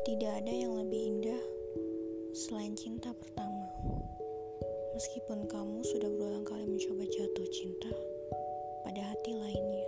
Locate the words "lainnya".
9.36-9.79